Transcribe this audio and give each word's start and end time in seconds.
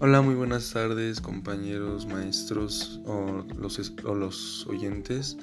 Hola, 0.00 0.22
muy 0.22 0.36
buenas 0.36 0.72
tardes 0.72 1.20
compañeros, 1.20 2.06
maestros 2.06 3.00
o 3.04 3.44
los, 3.58 3.92
o 4.04 4.14
los 4.14 4.64
oyentes. 4.68 5.36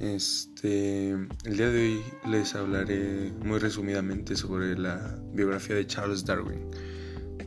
Este, 0.00 1.10
el 1.10 1.56
día 1.56 1.70
de 1.70 1.80
hoy 1.80 2.02
les 2.28 2.56
hablaré 2.56 3.32
muy 3.44 3.60
resumidamente 3.60 4.34
sobre 4.34 4.76
la 4.76 5.16
biografía 5.32 5.76
de 5.76 5.86
Charles 5.86 6.24
Darwin. 6.24 6.68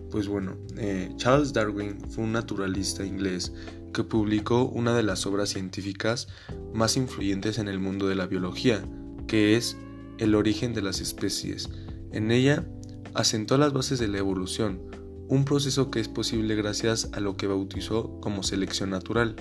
Pues 0.09 0.29
bueno, 0.29 0.55
eh, 0.77 1.11
Charles 1.17 1.51
Darwin 1.51 1.99
fue 2.09 2.23
un 2.23 2.31
naturalista 2.31 3.05
inglés 3.05 3.51
que 3.93 4.05
publicó 4.05 4.63
una 4.63 4.95
de 4.95 5.03
las 5.03 5.25
obras 5.25 5.49
científicas 5.49 6.29
más 6.73 6.95
influyentes 6.95 7.57
en 7.57 7.67
el 7.67 7.79
mundo 7.79 8.07
de 8.07 8.15
la 8.15 8.27
biología, 8.27 8.81
que 9.27 9.57
es 9.57 9.75
El 10.19 10.33
origen 10.35 10.73
de 10.73 10.83
las 10.83 11.01
especies. 11.01 11.69
En 12.13 12.31
ella 12.31 12.65
asentó 13.13 13.57
las 13.57 13.73
bases 13.73 13.99
de 13.99 14.07
la 14.07 14.19
evolución, 14.19 15.04
un 15.27 15.45
proceso 15.45 15.89
que 15.89 15.99
es 15.99 16.07
posible 16.07 16.55
gracias 16.55 17.09
a 17.13 17.19
lo 17.19 17.35
que 17.35 17.47
bautizó 17.47 18.19
como 18.21 18.43
selección 18.43 18.91
natural. 18.91 19.35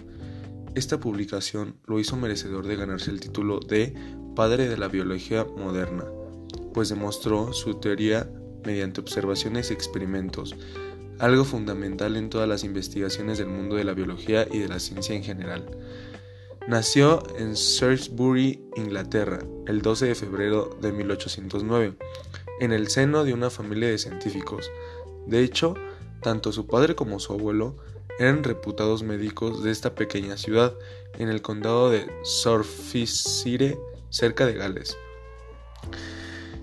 Esta 0.74 0.98
publicación 0.98 1.76
lo 1.86 2.00
hizo 2.00 2.16
merecedor 2.16 2.66
de 2.66 2.76
ganarse 2.76 3.10
el 3.10 3.20
título 3.20 3.60
de 3.60 3.94
Padre 4.34 4.68
de 4.68 4.76
la 4.76 4.88
Biología 4.88 5.44
Moderna, 5.44 6.04
pues 6.72 6.88
demostró 6.88 7.52
su 7.52 7.74
teoría 7.74 8.28
mediante 8.64 9.00
observaciones 9.00 9.70
y 9.70 9.74
experimentos, 9.74 10.56
algo 11.18 11.44
fundamental 11.44 12.16
en 12.16 12.30
todas 12.30 12.48
las 12.48 12.64
investigaciones 12.64 13.38
del 13.38 13.48
mundo 13.48 13.76
de 13.76 13.84
la 13.84 13.94
biología 13.94 14.48
y 14.50 14.58
de 14.58 14.68
la 14.68 14.80
ciencia 14.80 15.14
en 15.14 15.22
general. 15.22 15.64
Nació 16.66 17.22
en 17.38 17.52
Shrewsbury, 17.52 18.64
Inglaterra, 18.76 19.40
el 19.66 19.82
12 19.82 20.06
de 20.06 20.14
febrero 20.14 20.76
de 20.80 20.92
1809, 20.92 21.94
en 22.60 22.72
el 22.72 22.88
seno 22.88 23.22
de 23.24 23.34
una 23.34 23.50
familia 23.50 23.88
de 23.88 23.98
científicos. 23.98 24.70
De 25.26 25.42
hecho, 25.42 25.74
tanto 26.22 26.52
su 26.52 26.66
padre 26.66 26.94
como 26.94 27.20
su 27.20 27.32
abuelo 27.32 27.76
eran 28.18 28.44
reputados 28.44 29.02
médicos 29.02 29.62
de 29.62 29.70
esta 29.70 29.94
pequeña 29.94 30.36
ciudad 30.36 30.74
en 31.18 31.28
el 31.28 31.42
condado 31.42 31.90
de 31.90 32.06
Surfisire, 32.22 33.78
cerca 34.10 34.46
de 34.46 34.54
Gales. 34.54 34.96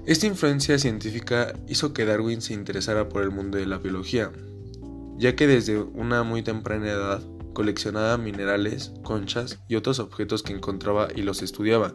Esta 0.06 0.26
influencia 0.26 0.80
científica 0.80 1.54
hizo 1.68 1.94
que 1.94 2.06
Darwin 2.06 2.42
se 2.42 2.54
interesara 2.54 3.08
por 3.10 3.22
el 3.22 3.32
mundo 3.32 3.58
de 3.58 3.68
la 3.68 3.78
biología, 3.78 4.32
ya 5.18 5.36
que 5.36 5.46
desde 5.46 5.80
una 5.80 6.24
muy 6.24 6.42
temprana 6.42 6.90
edad 6.90 7.22
coleccionaba 7.54 8.18
minerales, 8.18 8.94
conchas 9.04 9.60
y 9.68 9.76
otros 9.76 10.00
objetos 10.00 10.42
que 10.42 10.54
encontraba 10.54 11.10
y 11.14 11.22
los 11.22 11.42
estudiaba, 11.42 11.94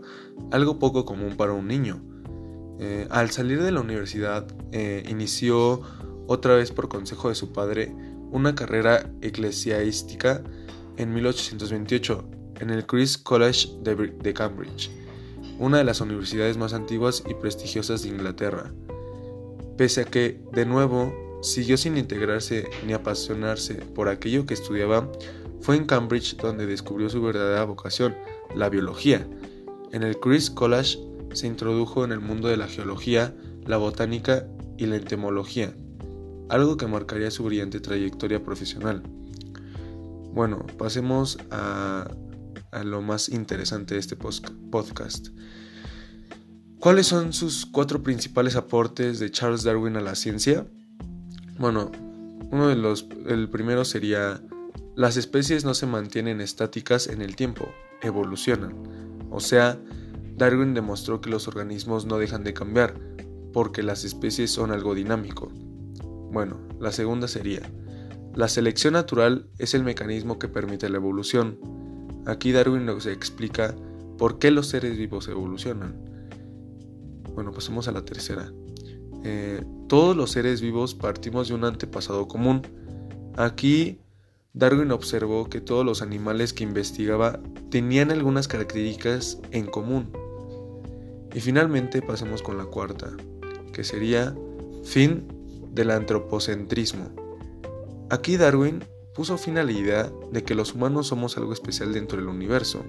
algo 0.53 0.79
poco 0.79 1.05
común 1.05 1.37
para 1.37 1.53
un 1.53 1.67
niño. 1.67 2.03
Eh, 2.79 3.09
al 3.11 3.31
salir 3.31 3.63
de 3.63 3.73
la 3.73 3.81
universidad, 3.81 4.47
eh, 4.71 5.03
inició 5.09 5.81
otra 6.27 6.55
vez 6.57 6.73
por 6.73 6.89
consejo 6.89 7.29
de 7.29 7.35
su 7.35 7.53
padre, 7.53 7.95
una 8.31 8.55
carrera 8.55 9.11
eclesiástica 9.23 10.43
en 10.97 11.15
1828 11.15 12.25
en 12.61 12.71
el 12.71 12.87
Christ's 12.87 13.19
College 13.19 13.69
de, 13.83 14.35
Cambridge, 14.35 14.91
una 15.59 15.79
de 15.79 15.85
las 15.85 16.01
universidades 16.01 16.57
más 16.57 16.73
antiguas 16.73 17.23
y 17.29 17.35
prestigiosas 17.35 18.03
de 18.03 18.09
Inglaterra. 18.09 18.73
Pese 19.77 20.03
a 20.03 20.05
que, 20.05 20.41
de 20.53 20.65
nuevo, 20.65 21.15
siguió 21.43 21.77
sin 21.77 21.99
integrarse 21.99 22.69
ni 22.87 22.95
apasionarse 22.95 23.75
por 23.75 24.09
aquello 24.09 24.47
que 24.47 24.55
estudiaba, 24.55 25.11
fue 25.61 25.77
en 25.77 25.85
Cambridge 25.85 26.37
donde 26.37 26.67
descubrió 26.67 27.09
su 27.11 27.23
verdadera 27.23 27.65
vocación, 27.65 28.15
la 28.55 28.69
biología. 28.69 29.27
En 29.93 30.03
el 30.03 30.19
Christ's 30.19 30.51
College 30.51 30.99
se 31.35 31.47
introdujo 31.47 32.05
en 32.05 32.13
el 32.13 32.21
mundo 32.21 32.49
de 32.49 32.57
la 32.57 32.69
geología, 32.69 33.35
la 33.67 33.77
botánica 33.77 34.47
y 34.79 34.87
la 34.87 34.97
entomología 34.97 35.75
algo 36.49 36.77
que 36.77 36.87
marcaría 36.87 37.31
su 37.31 37.45
brillante 37.45 37.81
trayectoria 37.81 38.43
profesional. 38.43 39.03
Bueno, 40.33 40.67
pasemos 40.79 41.39
a, 41.51 42.09
lo 42.85 43.01
más 43.01 43.29
interesante 43.31 43.95
de 43.95 44.01
este 44.01 44.17
podcast. 44.17 45.29
¿Cuáles 46.79 47.07
son 47.07 47.33
sus 47.33 47.65
cuatro 47.65 48.03
principales 48.03 48.55
aportes 48.55 49.19
de 49.19 49.31
Charles 49.31 49.63
Darwin 49.63 49.97
a 49.97 50.03
la 50.03 50.15
ciencia? 50.15 50.67
Bueno, 51.59 51.91
uno 52.51 52.69
de 52.69 52.77
los, 52.77 53.09
el 53.27 53.49
primero 53.49 53.85
sería, 53.85 54.43
las 54.95 55.17
especies 55.17 55.65
no 55.65 55.73
se 55.73 55.87
mantienen 55.87 56.43
estáticas 56.43 57.07
en 57.07 57.23
el 57.23 57.35
tiempo, 57.35 57.69
evolucionan. 58.03 58.75
O 59.31 59.41
sea, 59.41 59.79
Darwin 60.37 60.75
demostró 60.75 61.23
que 61.23 61.31
los 61.31 61.49
organismos 61.49 62.05
no 62.05 62.19
dejan 62.19 62.45
de 62.45 62.53
cambiar, 62.53 62.95
porque 63.55 63.83
las 63.83 64.05
especies 64.05 64.51
son 64.51 64.71
algo 64.71 64.95
dinámico. 64.95 65.51
Bueno, 66.37 66.59
la 66.79 66.93
segunda 66.93 67.29
sería, 67.29 67.63
la 68.35 68.51
selección 68.51 68.93
natural 68.93 69.49
es 69.57 69.73
el 69.73 69.85
mecanismo 69.85 70.39
que 70.39 70.49
permite 70.49 70.91
la 70.91 70.99
evolución. 70.99 71.59
Aquí 72.27 72.53
Darwin 72.53 72.85
nos 72.85 73.07
explica 73.07 73.75
por 74.19 74.39
qué 74.39 74.51
los 74.51 74.67
seres 74.67 74.99
vivos 74.99 75.29
evolucionan. 75.29 75.97
Bueno, 77.33 77.53
pasemos 77.53 77.89
a 77.89 77.93
la 77.93 78.05
tercera. 78.05 78.53
Eh, 79.25 79.65
todos 79.89 80.15
los 80.15 80.33
seres 80.33 80.61
vivos 80.61 80.95
partimos 80.95 81.49
de 81.49 81.55
un 81.55 81.65
antepasado 81.65 82.29
común. 82.29 82.61
Aquí 83.39 83.99
Darwin 84.53 84.93
observó 84.93 85.49
que 85.49 85.63
todos 85.63 85.87
los 85.87 86.03
animales 86.03 86.53
que 86.53 86.65
investigaba 86.65 87.41
tenían 87.71 88.11
algunas 88.11 88.47
características 88.47 89.41
en 89.53 89.65
común. 89.65 90.13
Y 91.35 91.41
finalmente 91.41 92.03
pasemos 92.03 92.43
con 92.43 92.59
la 92.59 92.67
cuarta, 92.67 93.17
que 93.73 93.85
sería 93.85 94.37
fin 94.85 95.36
del 95.77 95.93
antropocentrismo. 95.93 97.11
Aquí 98.11 98.37
Darwin 98.37 98.83
puso 99.15 99.39
fin 99.39 99.59
a 99.59 99.63
la 99.63 99.73
idea 99.73 100.11
de 100.33 100.43
que 100.43 100.57
los 100.57 100.75
humanos 100.75 101.07
somos 101.07 101.37
algo 101.37 101.53
especial 101.53 101.93
dentro 101.93 102.19
del 102.19 102.29
universo. 102.29 102.85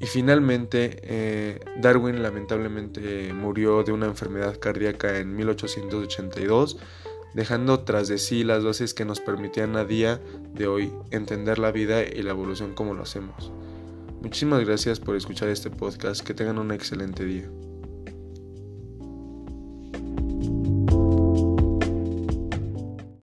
Y 0.00 0.06
finalmente, 0.06 0.98
eh, 1.02 1.60
Darwin 1.80 2.22
lamentablemente 2.22 3.32
murió 3.32 3.84
de 3.84 3.92
una 3.92 4.06
enfermedad 4.06 4.58
cardíaca 4.58 5.18
en 5.18 5.36
1882, 5.36 6.78
dejando 7.34 7.80
tras 7.80 8.08
de 8.08 8.18
sí 8.18 8.44
las 8.44 8.64
bases 8.64 8.92
que 8.92 9.04
nos 9.04 9.20
permitían 9.20 9.76
a 9.76 9.84
día 9.84 10.20
de 10.52 10.66
hoy 10.66 10.92
entender 11.10 11.58
la 11.58 11.72
vida 11.72 12.02
y 12.02 12.22
la 12.22 12.30
evolución 12.30 12.74
como 12.74 12.94
lo 12.94 13.02
hacemos. 13.02 13.52
Muchísimas 14.20 14.64
gracias 14.64 15.00
por 15.00 15.16
escuchar 15.16 15.48
este 15.48 15.70
podcast, 15.70 16.22
que 16.22 16.34
tengan 16.34 16.58
un 16.58 16.72
excelente 16.72 17.24
día. 17.24 17.50